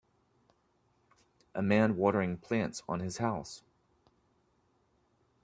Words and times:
A 1.53 1.61
man 1.61 1.95
watering 1.95 2.37
plants 2.37 2.81
on 2.89 3.01
his 3.01 3.19
house. 3.19 3.61